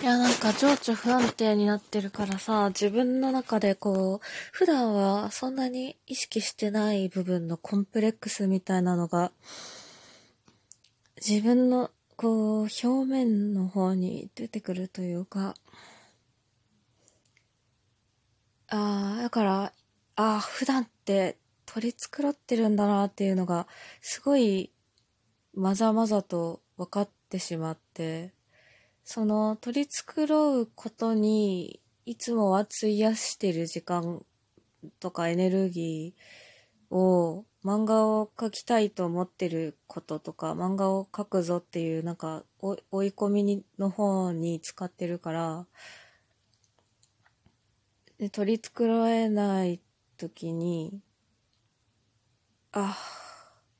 [0.00, 9.32] いや、なんか情緒不安定になってるからさ、自分の中でこう、普段はそんなに意識してない部分のコンプレックスみたいなのが、
[11.16, 15.54] 自分のこう、表面の方に出てくるというか、
[18.68, 19.72] ああ、だから、
[20.14, 23.66] ああ、普段って取り繕ってるんだなっていうのが、
[24.00, 24.72] すごい、
[25.54, 28.32] まざまざと分かってしまって、
[29.10, 34.20] その取り繕うことにいつもは費やしてる時間
[35.00, 45.66] とかエネルギーを漫画を描きたいと思ってることとか漫画を描くぞっていうなんか追い込みにの方に使ってるから
[48.18, 49.80] で取り繕えない
[50.18, 51.00] 時に
[52.72, 52.94] あ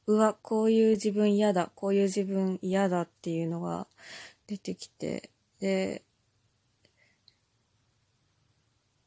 [0.06, 3.86] うわこういう自分嫌だこういう自分嫌だっていうのが
[4.48, 5.30] 出てきて、
[5.60, 6.04] で、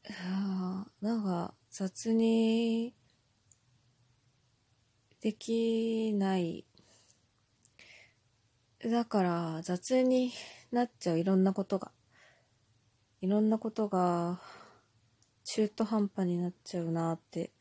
[0.08, 2.94] あなんか雑に
[5.20, 6.64] できない。
[8.84, 10.32] だから雑に
[10.70, 11.90] なっちゃういろんなことが。
[13.20, 14.40] いろんなことが
[15.44, 17.52] 中途半端になっちゃうなって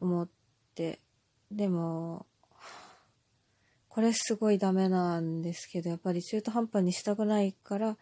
[0.00, 0.28] 思っ
[0.74, 1.00] て。
[1.50, 2.26] でも、
[3.90, 7.98] これすごいダメなんですけど、やっぱり中途半端にしたくないから、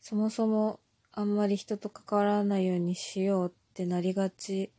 [0.00, 0.78] そもそも
[1.10, 4.70] あんまり人と関わらないようにしようってなりがち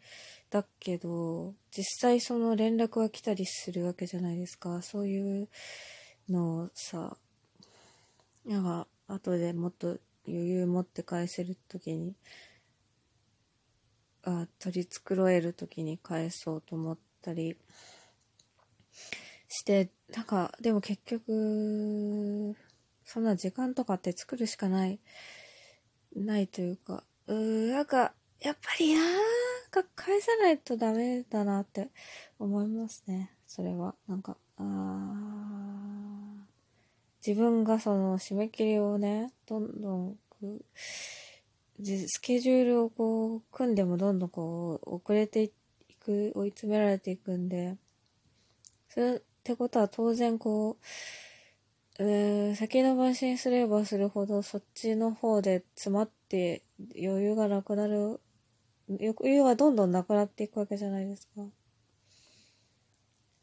[0.50, 4.81] だけど、実際その連絡が来たりするわけじゃないですか。
[4.81, 5.50] そういう
[6.30, 7.17] のをさ、
[8.45, 12.16] なんか後でもっと余裕持って返せる時に、
[14.23, 17.58] あ取り繕える時に返そうと思ったり、
[19.56, 22.56] して、なんか、でも結局、
[23.06, 25.00] そんな時間とかって作るしかない、
[26.16, 29.03] ないというか、うー、なんか、やっぱりなー
[29.72, 31.89] か返さないとダメだなって
[32.38, 33.31] 思いますね。
[33.47, 33.96] それは。
[34.07, 34.63] なんか、あ
[37.25, 40.18] 自分がその締め切りをね、どんどん、
[41.81, 45.51] スケジュールをこう、組んでもどんどんこう、遅れてい
[46.00, 47.78] く、追い詰められていくんで、
[48.90, 50.78] それってことは当然こ
[52.00, 56.63] う、えー、先延ばしにすればするほどそっちの方で詰まって
[57.00, 58.19] 余裕がなくなる、
[58.89, 61.44] 余裕はどんどんなくなっていくわけじゃないですか。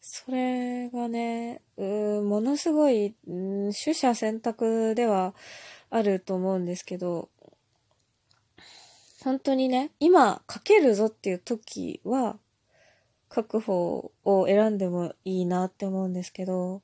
[0.00, 5.36] それがね、うものすごい、ん、取捨選択では
[5.88, 7.28] あると思うんですけど、
[9.22, 12.38] 本当にね、今書けるぞっていう時は、
[13.32, 16.82] 確保を選んでもいいなって思うんですけど、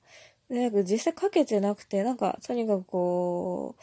[0.48, 3.76] で実際かけてなくて、なんか、とにかくこ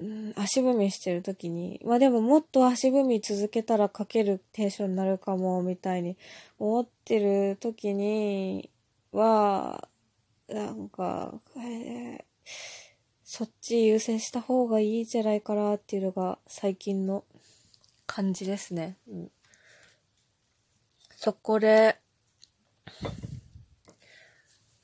[0.00, 6.16] う、うん、足踏みしてる時に、まあでももっと足踏み続けたらかけるテンションになるかも、みたいに
[6.58, 8.68] 思ってる時に
[9.12, 9.88] は、
[10.48, 12.20] なんか、えー、
[13.22, 17.24] そっち優先した方がいいんじゃないかなっていうのが最近の
[18.06, 18.96] 感じですね。
[19.08, 19.30] うん
[21.26, 21.98] そこで、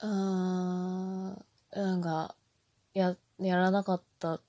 [0.01, 2.35] うーん、なんか、
[2.95, 4.41] や、やらなかった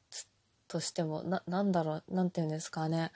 [0.67, 3.11] としても、な、なんだろう、なんて言うんですかね。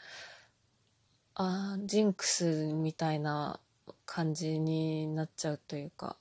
[1.33, 3.59] あジンクスみたいな
[4.05, 6.15] 感じになっちゃうというか、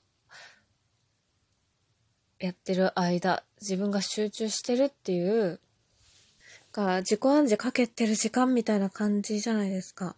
[2.39, 5.59] やってる間、自分が集中してるっていう、
[6.71, 10.15] が自己暗示かけてる時間みたいな感じじゃないですか。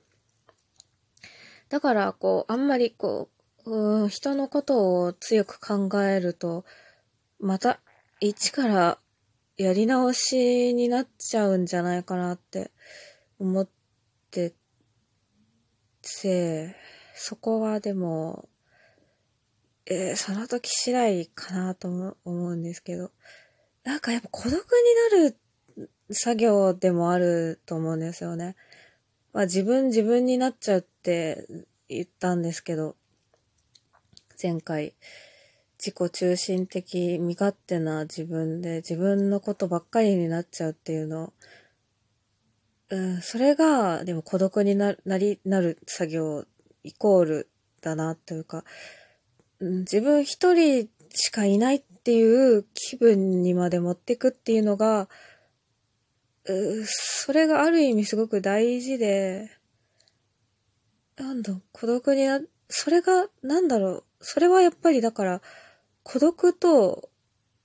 [1.69, 3.29] だから、こう、あんまりこ
[3.65, 6.65] う、うん、人のことを強く考えると、
[7.39, 7.79] また、
[8.19, 8.99] 一から
[9.57, 12.71] やり直しになっちゃうんじゃないかなって
[13.39, 13.69] 思っ
[14.31, 14.53] て
[16.01, 16.75] て、
[17.15, 18.49] そこはでも、
[19.85, 23.11] えー、その時次第かなと思うんですけど、
[23.83, 25.37] なんかやっぱ孤独になる
[26.11, 28.55] 作業でもあると思うんですよね。
[29.33, 31.47] まあ自分自分になっちゃうって
[31.87, 32.95] 言ったんですけど、
[34.41, 34.95] 前回、
[35.77, 41.31] 自己中心的、身勝手な自分で自分のことばっかりになっちゃうっていうの、
[42.89, 46.45] うん、それが、でも孤独になり、なる作業
[46.83, 47.49] イコール
[47.81, 48.65] だなというか、
[49.59, 55.07] うん、自分一人しかいないっていう気分にまで持ってくっていうのが、
[56.45, 59.49] うそれがある意味すごく大事で、
[61.19, 62.39] なんだ、孤独にな、
[62.69, 65.41] それが、なんだろう、それはやっぱりだから、
[66.03, 67.09] 孤独と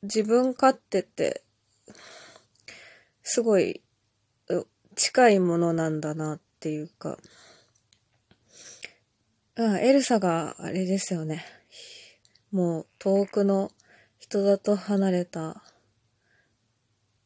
[0.02, 1.44] 自分勝手って、
[3.22, 3.80] すごい、
[4.96, 7.16] 近いものなんだなっていうか、
[9.56, 11.44] うん、エルサがあれですよね。
[12.50, 13.70] もう遠くの
[14.18, 15.62] 人里離れた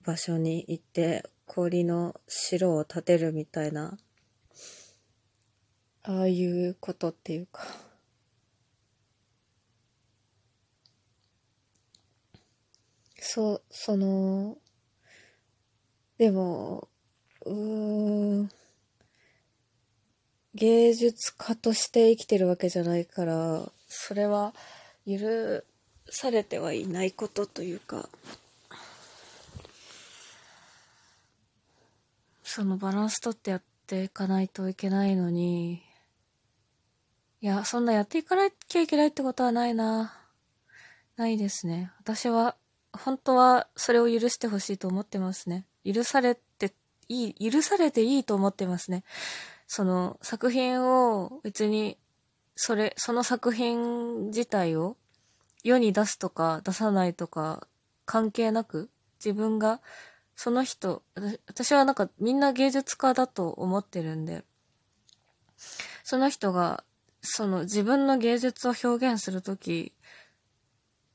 [0.03, 3.99] 場所に行って氷の城を建てるみたいな、
[6.09, 7.67] ああいうことっていうか。
[13.21, 14.57] そう、その、
[16.17, 16.89] でも、
[17.45, 18.51] うーん、
[20.55, 24.55] 芸術家として生きてるわけじゃないから、それは
[25.07, 25.19] 許
[26.09, 28.09] されてはいないことというか、
[32.43, 35.88] そのバランスとってやっていかないといけないのに、
[37.41, 40.13] いや、そんなやっていかなきゃいけないってことはないな。
[41.17, 41.93] ないですね。
[42.01, 42.57] 私は、
[42.93, 45.65] 本当はそれを許してほしいと思ってますね。
[45.85, 46.75] 許されて
[47.09, 49.05] いい、許されていいと思ってますね。
[49.69, 51.97] その作品を別に、
[52.57, 54.97] それ、その作品自体を
[55.63, 57.69] 世に出すとか出さないとか
[58.05, 58.91] 関係なく、
[59.25, 59.81] 自分が
[60.35, 61.05] その人、
[61.47, 64.45] 私はなんかみんな芸術家だと思ってるんで、
[66.03, 66.85] その人が
[67.21, 69.93] その自分の芸術を表現するとき、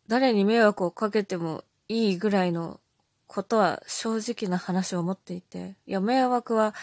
[0.08, 2.80] 誰に迷惑をかけてもいいぐらいの
[3.28, 6.74] ことは正直な話を持っていて、いや、迷惑は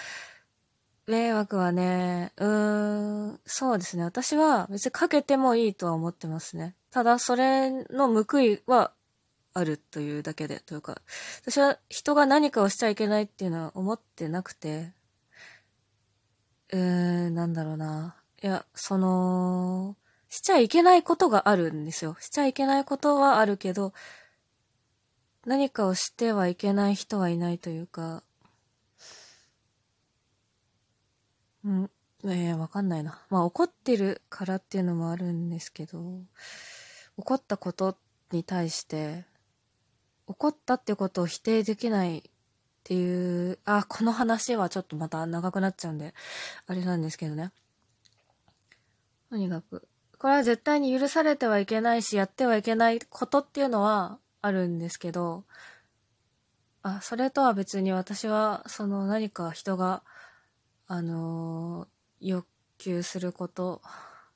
[1.06, 4.05] 迷惑はね、うーん、そうですね。
[4.05, 6.76] 私は別にかけてもいいとは思ってますね。
[6.93, 8.93] ただ、それの報いは
[9.55, 11.02] あるというだけで、というか、
[11.43, 14.93] 私は人が何かをしちゃいけないっていうのは思ってなくて、
[16.72, 18.19] うーん、なんだろうな。
[18.42, 19.96] いや、その、
[20.28, 22.16] しちゃいけないことがあるんですよ。
[22.20, 23.92] しちゃいけないことはあるけど、
[25.44, 28.22] 何かをしてはいけない人はいないというか、
[31.64, 31.90] うん。
[32.25, 33.22] ええー、わかんないな。
[33.31, 36.22] まあ怒ってるからっていうのもあるんですけど、
[37.16, 37.96] 怒ったこと
[38.32, 39.25] に対して、
[40.26, 42.22] 怒ったってことを否定できないっ
[42.84, 46.14] ていう、あ、この話はちょっとまた長くなっちゃうんで、
[46.66, 47.52] あれなんですけどね。
[49.31, 49.88] とにかく、
[50.19, 55.44] これは絶対に許されてはいけないし、やってはいけないことっていうのはあるんですけど、
[56.82, 60.03] あ、それとは別に私は、その何か人が、
[60.88, 62.47] あのー、欲
[62.79, 63.82] 求すること、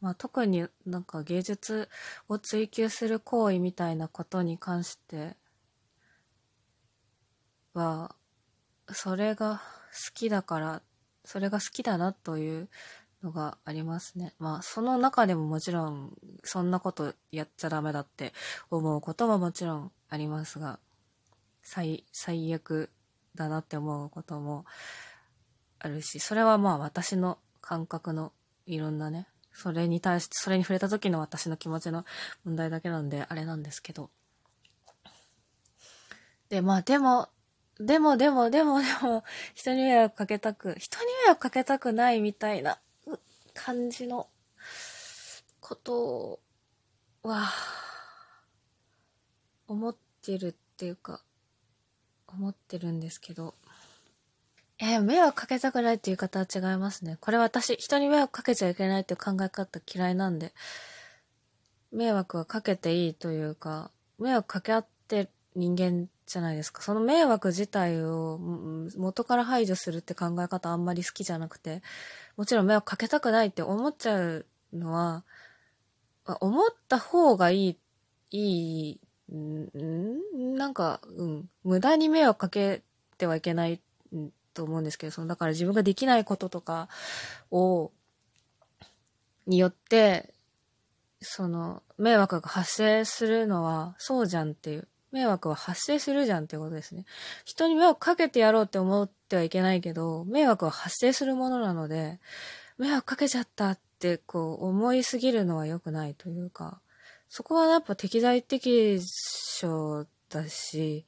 [0.01, 1.89] まあ、特になんか芸術
[2.29, 5.37] を追求する行為みたいなことに関して
[7.73, 8.15] は、
[8.93, 9.61] それが
[9.93, 10.83] 好きだから、
[11.25, 12.69] それが好きだなという
[13.25, 14.35] のがありますね。
[14.39, 16.13] まあ、その中でももちろん、
[16.45, 18.33] そんなことやっちゃダメだって
[18.71, 20.79] 思うことももちろんありますが、
[21.63, 22.91] 最、最悪
[23.35, 24.67] だなって思うことも
[25.79, 28.33] あるし、それはまあ私の感覚の
[28.67, 32.05] いろんなね、それに対して、それに触れた時の私の気持ちの
[32.45, 34.11] 問題だけなんで、あれなんですけど。
[36.51, 37.31] で、まあでも、
[37.81, 39.25] でもでもでもでも、
[39.55, 42.79] 人に迷惑かけたく、人に迷惑かけたくないみたいな
[43.55, 44.29] 感じの
[45.61, 46.41] こと
[47.23, 47.51] は、
[49.67, 51.23] 思ってるっていうか、
[52.27, 53.55] 思ってるんですけど、
[54.79, 57.17] えー、迷惑かけたくないっていう方は違いますね。
[57.21, 60.53] これ私、人に迷惑かけちゃいけないっていう考え方嫌いなんで、
[61.93, 66.83] 迷惑はかけていいというか、迷惑かけ合って人間じゃないですか。
[66.83, 68.39] その迷惑自体を
[68.97, 71.83] 元から排除するって考え方あんまり好きじゃなくて、
[72.37, 75.25] もちろん迷惑かけたくないって思っちゃうのは、
[76.41, 77.79] 思った方がいい、
[78.31, 79.01] いい、
[79.35, 82.83] んなんか、うん、無駄に迷惑かけ
[83.19, 83.81] てはいけない
[84.55, 86.89] と思うんですけど、その、だから自分ができないこととか
[87.51, 87.93] を、
[89.47, 90.33] によって、
[91.21, 94.89] その、迷惑が発生するのは、そうじゃんっていう。
[95.15, 97.05] 迷惑は発生するじゃんってことですね。
[97.45, 102.19] 人に迷惑かけてやろうって思ってはいけないけど、迷惑は発生するものなので、
[102.79, 106.81] 迷惑かけちゃったってこう思いすぎるのは良くないというか、
[107.29, 111.07] そこはやっぱ適材適所だし、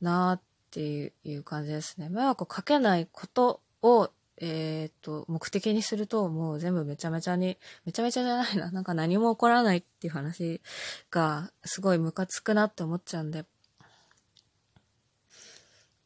[0.00, 0.40] なーっ
[0.70, 2.08] ていう感じですね。
[2.08, 8.70] 迷惑をかけないことを、えっ、と、目的にすると、もう全部めちゃめちゃに、めちゃめちゃじゃないな。
[8.72, 10.60] なんか何も起こらないっていう話
[11.10, 13.44] が、すごいムカつくなって思っちゃうんで。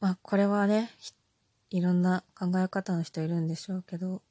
[0.00, 0.90] まあ、これはね、
[1.70, 4.22] いろんな考え方の人いるんでしょうけど、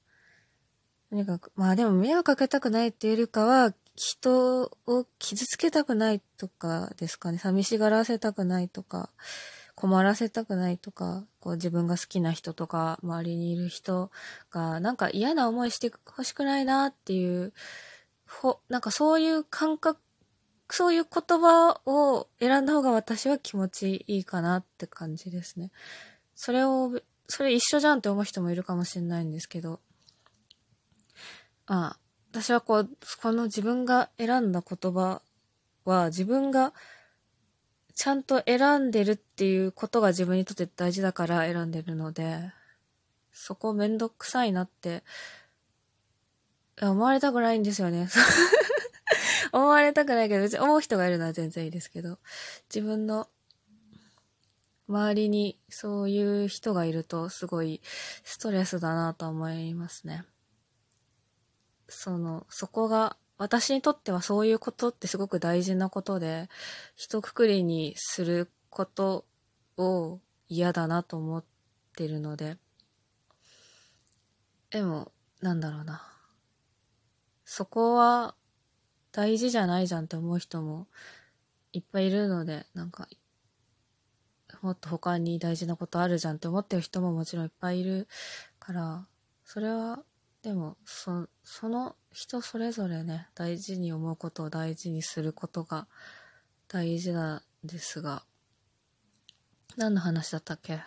[1.10, 7.39] とにかく、まあでも迷惑かけたくないっていうよりかは、人を傷つけたくないとかですかね。
[7.39, 9.10] 寂しがらせたくないとか、
[9.74, 14.12] 困らせたくないとか、こう自分が好きな人とか、周りにいる人
[14.51, 17.54] が、なんか嫌な思いしてほしくないなっていう、
[18.27, 20.01] ほ、なんかそういう感覚、
[20.70, 25.72] そういう言葉を選んだ方が私は気持ちいいかなって感じですね。
[26.36, 26.92] それを、
[27.30, 29.80] それ一緒じゃんって思う人もいるかもしれないんですけど、
[31.66, 32.00] ああ、
[32.34, 32.89] 私はこう、
[33.22, 35.22] この自分が選んだ言葉
[35.86, 36.74] は自分が
[37.98, 42.54] ちゃんと選んでるっていうことが自分にとって大事だから選んでるので、
[43.32, 45.04] そこめんどくさいなって
[46.80, 48.08] 思われたくないんですよね。
[49.51, 52.20] 思われたくないけど、別に思う人がいるのは全然いいですけど、
[52.70, 53.27] 自分の
[54.88, 57.82] 周りにそういう人がいるとすごい
[58.24, 60.24] ストレスだなと思いますね。
[61.89, 66.50] その、そこが私にとってはそういうことってすごく大事なことで、
[66.96, 69.25] 一括りにすること
[69.77, 71.46] を嫌だなと思っ
[71.96, 72.58] てるので、
[74.72, 76.01] でも、なんだろうな。
[77.46, 78.36] そこは
[79.12, 80.88] 大事じゃないじゃんって思う人も
[81.72, 83.08] いっぱいいるので、なんか、
[84.62, 88.08] もっと他に大事なことあるじゃんって思ってる人ももちろんいっぱいいる
[88.60, 89.08] から、
[89.46, 90.03] それは
[90.41, 95.86] でもそその人それぞれね大事に思うことを大事にすることが
[96.68, 98.24] 大事なんですが。
[99.78, 100.80] 何の話だったっけ？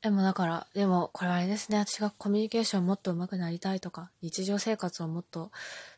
[0.00, 1.78] でもだからでもこれあれですね。
[1.78, 5.52] 私がコミュニケーションもっと上手くなりたいとか日常生活をもっと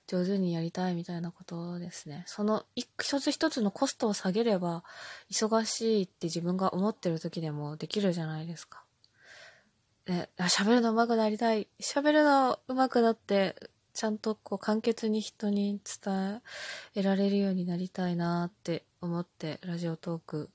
[0.06, 2.24] 上手にやりたいみたいなことですね。
[2.26, 4.84] その一つ一つのコストを下げれば
[5.32, 8.84] 忙しいって自分が思ってる時でもできるじゃないですか。
[10.06, 11.66] ね、喋るの上手くなりたい。
[11.80, 13.56] 喋るの上手くなって、
[13.94, 16.42] ちゃんとこう簡潔に人に伝
[16.94, 20.50] えられるようになりたいなって思って、ラジオトーク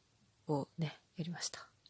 [0.48, 1.69] をね、やりました。